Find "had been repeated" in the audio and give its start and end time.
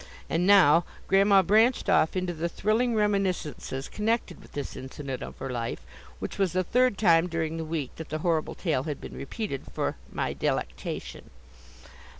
8.85-9.65